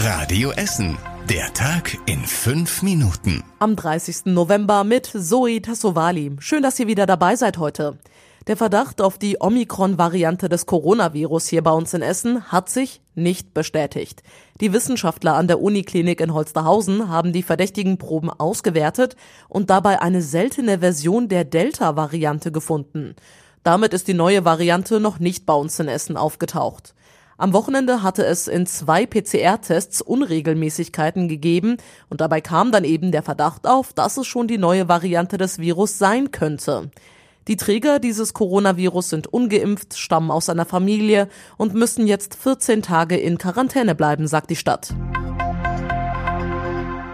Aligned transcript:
Radio 0.00 0.52
Essen. 0.52 0.96
Der 1.28 1.52
Tag 1.54 1.98
in 2.06 2.24
fünf 2.24 2.82
Minuten. 2.82 3.42
Am 3.58 3.74
30. 3.74 4.26
November 4.26 4.84
mit 4.84 5.06
Zoe 5.06 5.60
Tassovali. 5.60 6.36
Schön, 6.38 6.62
dass 6.62 6.78
ihr 6.78 6.86
wieder 6.86 7.04
dabei 7.04 7.34
seid 7.34 7.58
heute. 7.58 7.98
Der 8.46 8.56
Verdacht 8.56 9.00
auf 9.00 9.18
die 9.18 9.38
Omikron-Variante 9.40 10.48
des 10.48 10.66
Coronavirus 10.66 11.48
hier 11.48 11.64
bei 11.64 11.72
uns 11.72 11.94
in 11.94 12.02
Essen 12.02 12.44
hat 12.52 12.68
sich 12.68 13.00
nicht 13.16 13.54
bestätigt. 13.54 14.22
Die 14.60 14.72
Wissenschaftler 14.72 15.34
an 15.34 15.48
der 15.48 15.60
Uniklinik 15.60 16.20
in 16.20 16.32
Holsterhausen 16.32 17.08
haben 17.08 17.32
die 17.32 17.42
verdächtigen 17.42 17.98
Proben 17.98 18.30
ausgewertet 18.30 19.16
und 19.48 19.68
dabei 19.68 20.00
eine 20.00 20.22
seltene 20.22 20.78
Version 20.78 21.28
der 21.28 21.42
Delta-Variante 21.42 22.52
gefunden. 22.52 23.16
Damit 23.64 23.92
ist 23.94 24.06
die 24.06 24.14
neue 24.14 24.44
Variante 24.44 25.00
noch 25.00 25.18
nicht 25.18 25.44
bei 25.44 25.54
uns 25.54 25.80
in 25.80 25.88
Essen 25.88 26.16
aufgetaucht. 26.16 26.94
Am 27.40 27.52
Wochenende 27.52 28.02
hatte 28.02 28.26
es 28.26 28.48
in 28.48 28.66
zwei 28.66 29.06
PCR-Tests 29.06 30.02
Unregelmäßigkeiten 30.02 31.28
gegeben 31.28 31.76
und 32.10 32.20
dabei 32.20 32.40
kam 32.40 32.72
dann 32.72 32.82
eben 32.82 33.12
der 33.12 33.22
Verdacht 33.22 33.64
auf, 33.64 33.92
dass 33.92 34.16
es 34.16 34.26
schon 34.26 34.48
die 34.48 34.58
neue 34.58 34.88
Variante 34.88 35.38
des 35.38 35.60
Virus 35.60 35.98
sein 35.98 36.32
könnte. 36.32 36.90
Die 37.46 37.56
Träger 37.56 38.00
dieses 38.00 38.34
Coronavirus 38.34 39.10
sind 39.10 39.28
ungeimpft, 39.28 39.96
stammen 39.96 40.32
aus 40.32 40.48
einer 40.48 40.66
Familie 40.66 41.28
und 41.56 41.74
müssen 41.74 42.08
jetzt 42.08 42.34
14 42.34 42.82
Tage 42.82 43.16
in 43.16 43.38
Quarantäne 43.38 43.94
bleiben, 43.94 44.26
sagt 44.26 44.50
die 44.50 44.56
Stadt. 44.56 44.92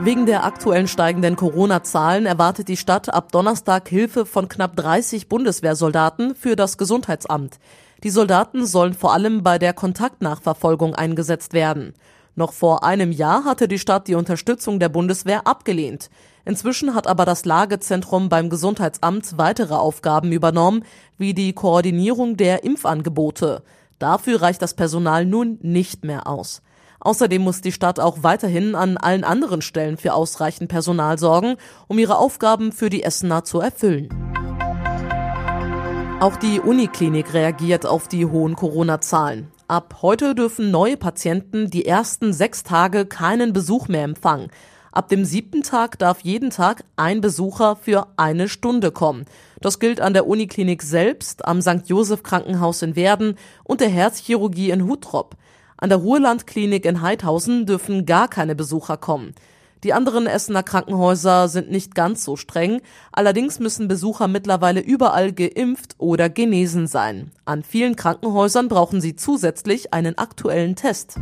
Wegen 0.00 0.26
der 0.26 0.44
aktuellen 0.44 0.86
steigenden 0.86 1.34
Corona-Zahlen 1.34 2.24
erwartet 2.24 2.68
die 2.68 2.76
Stadt 2.76 3.12
ab 3.12 3.32
Donnerstag 3.32 3.88
Hilfe 3.88 4.26
von 4.26 4.48
knapp 4.48 4.76
30 4.76 5.28
Bundeswehrsoldaten 5.28 6.36
für 6.36 6.54
das 6.54 6.78
Gesundheitsamt. 6.78 7.58
Die 8.04 8.10
Soldaten 8.10 8.64
sollen 8.64 8.94
vor 8.94 9.12
allem 9.12 9.42
bei 9.42 9.58
der 9.58 9.72
Kontaktnachverfolgung 9.72 10.94
eingesetzt 10.94 11.52
werden. 11.52 11.94
Noch 12.36 12.52
vor 12.52 12.84
einem 12.84 13.10
Jahr 13.10 13.44
hatte 13.44 13.66
die 13.66 13.80
Stadt 13.80 14.06
die 14.06 14.14
Unterstützung 14.14 14.78
der 14.78 14.88
Bundeswehr 14.88 15.48
abgelehnt. 15.48 16.10
Inzwischen 16.44 16.94
hat 16.94 17.08
aber 17.08 17.24
das 17.24 17.44
Lagezentrum 17.44 18.28
beim 18.28 18.50
Gesundheitsamt 18.50 19.36
weitere 19.36 19.74
Aufgaben 19.74 20.30
übernommen, 20.30 20.84
wie 21.16 21.34
die 21.34 21.52
Koordinierung 21.54 22.36
der 22.36 22.62
Impfangebote. 22.62 23.64
Dafür 23.98 24.42
reicht 24.42 24.62
das 24.62 24.74
Personal 24.74 25.26
nun 25.26 25.58
nicht 25.60 26.04
mehr 26.04 26.28
aus. 26.28 26.62
Außerdem 27.00 27.42
muss 27.42 27.60
die 27.60 27.72
Stadt 27.72 28.00
auch 28.00 28.22
weiterhin 28.22 28.74
an 28.74 28.96
allen 28.96 29.24
anderen 29.24 29.62
Stellen 29.62 29.96
für 29.96 30.14
ausreichend 30.14 30.68
Personal 30.68 31.18
sorgen, 31.18 31.56
um 31.86 31.98
ihre 31.98 32.18
Aufgaben 32.18 32.72
für 32.72 32.90
die 32.90 33.04
Essener 33.04 33.44
zu 33.44 33.60
erfüllen. 33.60 34.08
Auch 36.20 36.34
die 36.34 36.58
Uniklinik 36.58 37.32
reagiert 37.32 37.86
auf 37.86 38.08
die 38.08 38.26
hohen 38.26 38.56
Corona-Zahlen. 38.56 39.52
Ab 39.68 39.98
heute 40.02 40.34
dürfen 40.34 40.72
neue 40.72 40.96
Patienten 40.96 41.70
die 41.70 41.86
ersten 41.86 42.32
sechs 42.32 42.64
Tage 42.64 43.06
keinen 43.06 43.52
Besuch 43.52 43.86
mehr 43.86 44.02
empfangen. 44.02 44.50
Ab 44.90 45.08
dem 45.08 45.24
siebten 45.24 45.62
Tag 45.62 45.96
darf 45.98 46.22
jeden 46.22 46.50
Tag 46.50 46.82
ein 46.96 47.20
Besucher 47.20 47.76
für 47.76 48.08
eine 48.16 48.48
Stunde 48.48 48.90
kommen. 48.90 49.26
Das 49.60 49.78
gilt 49.78 50.00
an 50.00 50.12
der 50.12 50.26
Uniklinik 50.26 50.82
selbst, 50.82 51.46
am 51.46 51.62
St. 51.62 51.82
Joseph 51.86 52.24
Krankenhaus 52.24 52.82
in 52.82 52.96
Werden 52.96 53.36
und 53.62 53.80
der 53.80 53.90
Herzchirurgie 53.90 54.70
in 54.70 54.88
Hutrop. 54.88 55.36
An 55.80 55.90
der 55.90 55.98
Ruhrlandklinik 55.98 56.84
in 56.84 57.02
Heidhausen 57.02 57.64
dürfen 57.64 58.04
gar 58.04 58.26
keine 58.26 58.56
Besucher 58.56 58.96
kommen. 58.96 59.36
Die 59.84 59.92
anderen 59.92 60.26
Essener 60.26 60.64
Krankenhäuser 60.64 61.46
sind 61.46 61.70
nicht 61.70 61.94
ganz 61.94 62.24
so 62.24 62.34
streng, 62.34 62.80
allerdings 63.12 63.60
müssen 63.60 63.86
Besucher 63.86 64.26
mittlerweile 64.26 64.80
überall 64.80 65.32
geimpft 65.32 65.94
oder 65.98 66.28
genesen 66.28 66.88
sein. 66.88 67.30
An 67.44 67.62
vielen 67.62 67.94
Krankenhäusern 67.94 68.66
brauchen 68.66 69.00
sie 69.00 69.14
zusätzlich 69.14 69.94
einen 69.94 70.18
aktuellen 70.18 70.74
Test. 70.74 71.14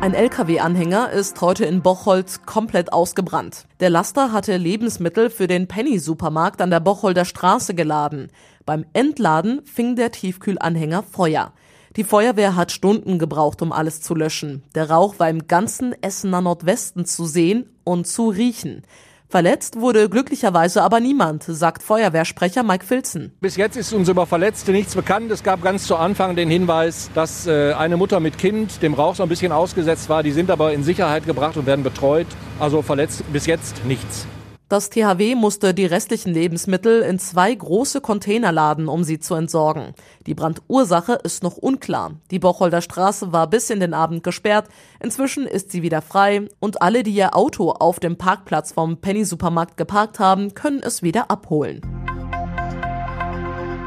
Ein 0.00 0.14
Lkw-Anhänger 0.14 1.10
ist 1.10 1.38
heute 1.42 1.66
in 1.66 1.82
Bocholt 1.82 2.46
komplett 2.46 2.94
ausgebrannt. 2.94 3.66
Der 3.80 3.90
Laster 3.90 4.32
hatte 4.32 4.56
Lebensmittel 4.56 5.28
für 5.28 5.48
den 5.48 5.68
Penny-Supermarkt 5.68 6.62
an 6.62 6.70
der 6.70 6.80
Bocholder 6.80 7.26
Straße 7.26 7.74
geladen. 7.74 8.30
Beim 8.64 8.86
Entladen 8.94 9.60
fing 9.66 9.96
der 9.96 10.12
Tiefkühlanhänger 10.12 11.02
Feuer. 11.02 11.52
Die 11.96 12.02
Feuerwehr 12.02 12.56
hat 12.56 12.72
Stunden 12.72 13.20
gebraucht, 13.20 13.62
um 13.62 13.70
alles 13.70 14.00
zu 14.00 14.16
löschen. 14.16 14.64
Der 14.74 14.90
Rauch 14.90 15.20
war 15.20 15.30
im 15.30 15.46
ganzen 15.46 15.94
Essener 16.02 16.40
Nordwesten 16.40 17.06
zu 17.06 17.24
sehen 17.24 17.70
und 17.84 18.08
zu 18.08 18.30
riechen. 18.30 18.82
Verletzt 19.28 19.80
wurde 19.80 20.08
glücklicherweise 20.08 20.82
aber 20.82 20.98
niemand, 20.98 21.44
sagt 21.44 21.84
Feuerwehrsprecher 21.84 22.64
Mike 22.64 22.84
Filzen. 22.84 23.32
Bis 23.40 23.56
jetzt 23.56 23.76
ist 23.76 23.92
uns 23.92 24.08
über 24.08 24.26
Verletzte 24.26 24.72
nichts 24.72 24.96
bekannt. 24.96 25.30
Es 25.30 25.44
gab 25.44 25.62
ganz 25.62 25.86
zu 25.86 25.94
Anfang 25.94 26.34
den 26.34 26.50
Hinweis, 26.50 27.10
dass 27.14 27.46
äh, 27.46 27.72
eine 27.74 27.96
Mutter 27.96 28.18
mit 28.18 28.38
Kind 28.38 28.82
dem 28.82 28.94
Rauch 28.94 29.14
so 29.14 29.22
ein 29.22 29.28
bisschen 29.28 29.52
ausgesetzt 29.52 30.08
war. 30.08 30.24
Die 30.24 30.32
sind 30.32 30.50
aber 30.50 30.72
in 30.72 30.82
Sicherheit 30.82 31.26
gebracht 31.26 31.56
und 31.56 31.66
werden 31.66 31.84
betreut. 31.84 32.26
Also 32.58 32.82
verletzt 32.82 33.22
bis 33.32 33.46
jetzt 33.46 33.84
nichts. 33.84 34.26
Das 34.74 34.90
THW 34.90 35.36
musste 35.36 35.72
die 35.72 35.86
restlichen 35.86 36.34
Lebensmittel 36.34 37.02
in 37.02 37.20
zwei 37.20 37.54
große 37.54 38.00
Container 38.00 38.50
laden, 38.50 38.88
um 38.88 39.04
sie 39.04 39.20
zu 39.20 39.36
entsorgen. 39.36 39.94
Die 40.26 40.34
Brandursache 40.34 41.12
ist 41.22 41.44
noch 41.44 41.56
unklar. 41.56 42.14
Die 42.32 42.40
Bocholder 42.40 42.80
Straße 42.80 43.32
war 43.32 43.46
bis 43.46 43.70
in 43.70 43.78
den 43.78 43.94
Abend 43.94 44.24
gesperrt. 44.24 44.66
Inzwischen 44.98 45.46
ist 45.46 45.70
sie 45.70 45.82
wieder 45.82 46.02
frei 46.02 46.48
und 46.58 46.82
alle, 46.82 47.04
die 47.04 47.12
ihr 47.12 47.36
Auto 47.36 47.70
auf 47.70 48.00
dem 48.00 48.18
Parkplatz 48.18 48.72
vom 48.72 48.96
Penny 48.96 49.24
Supermarkt 49.24 49.76
geparkt 49.76 50.18
haben, 50.18 50.54
können 50.54 50.82
es 50.82 51.04
wieder 51.04 51.30
abholen. 51.30 51.80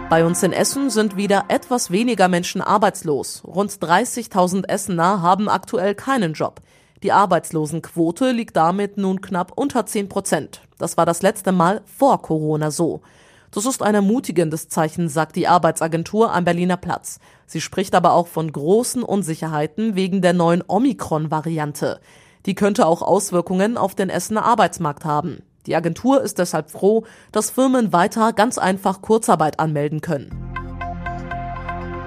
Bei 0.09 0.25
uns 0.25 0.41
in 0.41 0.53
Essen 0.53 0.89
sind 0.89 1.17
wieder 1.17 1.47
etwas 1.49 1.91
weniger 1.91 2.29
Menschen 2.29 2.61
arbeitslos. 2.61 3.43
Rund 3.45 3.73
30.000 3.73 4.69
Essener 4.69 5.21
haben 5.21 5.49
aktuell 5.49 5.95
keinen 5.95 6.31
Job. 6.31 6.61
Die 7.03 7.11
Arbeitslosenquote 7.11 8.31
liegt 8.31 8.55
damit 8.55 8.97
nun 8.97 9.21
knapp 9.21 9.51
unter 9.55 9.85
10 9.85 10.09
Prozent. 10.09 10.61
Das 10.79 10.97
war 10.97 11.05
das 11.05 11.21
letzte 11.21 11.51
Mal 11.51 11.81
vor 11.85 12.21
Corona 12.21 12.71
so. 12.71 13.01
Das 13.51 13.65
ist 13.65 13.81
ein 13.81 13.95
ermutigendes 13.95 14.67
Zeichen, 14.67 15.07
sagt 15.07 15.35
die 15.35 15.47
Arbeitsagentur 15.47 16.33
am 16.33 16.43
Berliner 16.43 16.77
Platz. 16.77 17.19
Sie 17.45 17.61
spricht 17.61 17.95
aber 17.95 18.13
auch 18.13 18.27
von 18.27 18.51
großen 18.51 19.03
Unsicherheiten 19.03 19.95
wegen 19.95 20.21
der 20.21 20.33
neuen 20.33 20.63
Omikron-Variante. 20.67 21.99
Die 22.45 22.55
könnte 22.55 22.85
auch 22.85 23.01
Auswirkungen 23.01 23.77
auf 23.77 23.95
den 23.95 24.09
Essener 24.09 24.43
Arbeitsmarkt 24.43 25.05
haben. 25.05 25.43
Die 25.65 25.75
Agentur 25.75 26.21
ist 26.21 26.39
deshalb 26.39 26.71
froh, 26.71 27.03
dass 27.31 27.51
Firmen 27.51 27.93
weiter 27.93 28.33
ganz 28.33 28.57
einfach 28.57 29.01
Kurzarbeit 29.01 29.59
anmelden 29.59 30.01
können. 30.01 30.46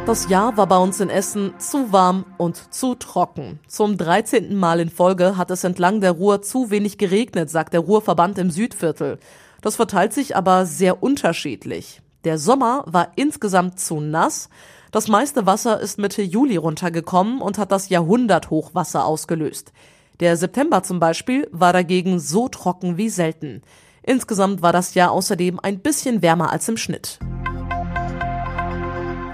Das 0.07 0.29
Jahr 0.29 0.57
war 0.57 0.67
bei 0.67 0.79
uns 0.79 0.99
in 0.99 1.11
Essen 1.11 1.53
zu 1.59 1.93
warm 1.93 2.25
und 2.39 2.73
zu 2.75 2.95
trocken. 2.95 3.61
Zum 3.69 3.97
13. 3.97 4.57
Mal 4.57 4.81
in 4.81 4.89
Folge 4.89 5.37
hat 5.37 5.51
es 5.51 5.63
entlang 5.63 6.01
der 6.01 6.13
Ruhr 6.13 6.43
zu 6.43 6.71
wenig 6.71 6.99
geregnet, 6.99 7.51
sagt 7.51 7.75
der 7.75 7.81
Ruhrverband 7.81 8.39
im 8.39 8.51
Südviertel. 8.51 9.19
Das 9.61 9.77
verteilt 9.77 10.13
sich 10.13 10.35
aber 10.35 10.65
sehr 10.65 11.03
unterschiedlich. 11.03 12.01
Der 12.25 12.39
Sommer 12.39 12.83
war 12.87 13.13
insgesamt 13.17 13.79
zu 13.79 14.01
nass. 14.01 14.49
Das 14.91 15.07
meiste 15.07 15.47
Wasser 15.47 15.79
ist 15.81 15.99
Mitte 15.99 16.23
Juli 16.23 16.57
runtergekommen 16.57 17.41
und 17.41 17.59
hat 17.59 17.71
das 17.71 17.91
Jahrhunderthochwasser 17.91 19.05
ausgelöst. 19.05 19.73
Der 20.19 20.37
September 20.37 20.83
zum 20.83 20.99
Beispiel 20.99 21.47
war 21.53 21.73
dagegen 21.73 22.19
so 22.19 22.49
trocken 22.49 22.97
wie 22.97 23.11
selten. 23.11 23.63
Insgesamt 24.03 24.63
war 24.63 24.73
das 24.73 24.95
Jahr 24.95 25.13
außerdem 25.13 25.61
ein 25.61 25.79
bisschen 25.81 26.23
wärmer 26.23 26.51
als 26.51 26.69
im 26.69 26.79
Schnitt. 26.79 27.21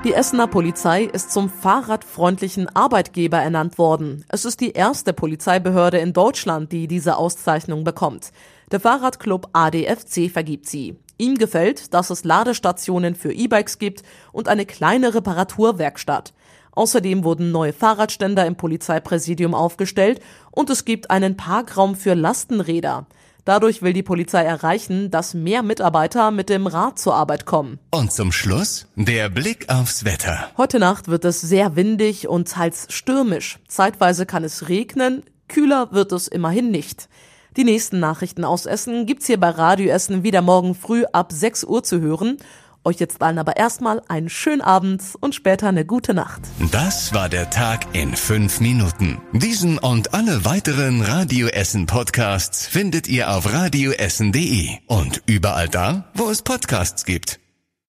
Die 0.07 0.15
Essener 0.15 0.47
Polizei 0.47 1.03
ist 1.03 1.33
zum 1.33 1.51
fahrradfreundlichen 1.51 2.69
Arbeitgeber 2.69 3.39
ernannt 3.39 3.77
worden. 3.77 4.25
Es 4.29 4.45
ist 4.45 4.61
die 4.61 4.71
erste 4.71 5.13
Polizeibehörde 5.13 5.99
in 5.99 6.13
Deutschland, 6.13 6.71
die 6.71 6.87
diese 6.87 7.17
Auszeichnung 7.17 7.83
bekommt. 7.83 8.31
Der 8.71 8.79
Fahrradclub 8.79 9.49
ADFC 9.53 10.31
vergibt 10.31 10.69
sie. 10.69 10.97
Ihm 11.19 11.35
gefällt, 11.35 11.93
dass 11.93 12.11
es 12.11 12.23
Ladestationen 12.23 13.17
für 13.17 13.33
E-Bikes 13.33 13.81
gibt 13.81 14.05
und 14.31 14.47
eine 14.47 14.65
kleine 14.65 15.13
Reparaturwerkstatt. 15.13 16.35
Außerdem 16.71 17.25
wurden 17.25 17.51
neue 17.51 17.73
Fahrradständer 17.73 18.47
im 18.47 18.55
Polizeipräsidium 18.55 19.57
aufgestellt 19.57 20.21
und 20.53 20.71
es 20.71 20.85
gibt 20.85 21.11
einen 21.11 21.37
Parkraum 21.37 21.97
für 21.97 22.15
Lastenräder. 22.15 23.09
Dadurch 23.47 23.81
will 23.81 23.93
die 23.93 24.03
Polizei 24.03 24.43
erreichen, 24.43 25.13
dass 25.13 25.33
mehr 25.33 25.63
Mitarbeiter 25.63 26.33
mit 26.33 26.49
dem 26.49 26.67
Rad 26.67 26.99
zur 26.99 27.15
Arbeit 27.15 27.47
kommen. 27.47 27.79
Und 27.93 28.13
zum 28.13 28.33
Schluss 28.33 28.89
der 28.97 29.29
Blick 29.29 29.69
aufs 29.69 30.05
Wetter. 30.05 30.51
Heute 30.57 30.81
Nacht 30.81 31.07
wird 31.07 31.25
es 31.25 31.43
sehr 31.43 31.77
windig 31.77 32.27
und 32.27 32.49
teils 32.49 32.89
stürmisch. 32.91 33.61
Zeitweise 33.69 34.27
kann 34.27 34.43
es 34.43 34.69
regnen, 34.69 35.23
kühler 35.47 35.93
wird 35.93 36.11
es 36.11 36.27
immerhin 36.27 36.73
nicht. 36.73 37.09
Die 37.57 37.63
nächsten 37.63 38.01
Nachrichten 38.01 38.45
aus 38.45 38.67
Essen 38.67 39.07
gibt's 39.07 39.29
hier 39.29 39.39
bei 39.39 39.51
Radio 39.51 39.91
Essen 39.91 40.25
wieder 40.25 40.43
morgen 40.43 40.75
früh 40.75 41.05
ab 41.13 41.31
6 41.31 41.63
Uhr 41.65 41.85
zu 41.85 42.01
hören. 42.01 42.39
Euch 42.87 43.01
jetzt 43.01 43.21
allen 43.21 43.39
aber 43.39 43.57
erstmal 43.57 44.01
einen 44.07 44.29
schönen 44.29 44.61
Abend 44.61 45.03
und 45.19 45.35
später 45.35 45.67
eine 45.67 45.85
gute 45.85 46.15
Nacht. 46.15 46.43
Das 46.71 47.13
war 47.13 47.29
der 47.29 47.51
Tag 47.51 47.85
in 47.95 48.15
fünf 48.15 48.61
Minuten. 48.61 49.21
Diesen 49.33 49.79
und 49.79 50.15
alle 50.15 50.45
weiteren 50.45 51.03
Radio 51.03 51.49
Essen 51.49 51.87
Podcasts 51.87 52.65
findet 52.65 53.09
ihr 53.09 53.33
auf 53.33 53.53
radioessen.de 53.53 54.69
und 54.87 55.21
überall 55.27 55.69
da, 55.69 56.13
wo 56.15 56.31
es 56.31 56.43
Podcasts 56.43 57.05
gibt. 57.05 57.41